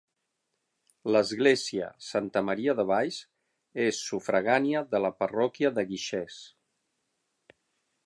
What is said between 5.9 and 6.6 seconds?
Guixers.